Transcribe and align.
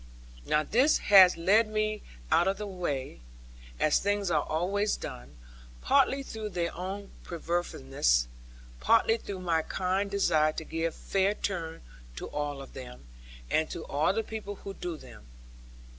Now 0.47 0.63
this 0.63 0.97
has 1.13 1.37
led 1.37 1.67
me 1.67 2.01
out 2.31 2.47
of 2.47 2.57
my 2.57 2.65
way; 2.65 3.21
as 3.79 3.99
things 3.99 4.31
are 4.31 4.41
always 4.41 4.97
doing, 4.97 5.37
partly 5.83 6.23
through 6.23 6.49
their 6.49 6.75
own 6.75 7.11
perverseness, 7.23 8.27
partly 8.79 9.17
through 9.17 9.41
my 9.41 9.61
kind 9.61 10.09
desire 10.09 10.53
to 10.53 10.63
give 10.63 10.95
fair 10.95 11.35
turn 11.35 11.83
to 12.15 12.25
all 12.29 12.63
of 12.63 12.73
them, 12.73 13.05
and 13.51 13.69
to 13.69 13.85
all 13.85 14.11
the 14.11 14.23
people 14.23 14.55
who 14.55 14.73
do 14.73 14.97
them. 14.97 15.27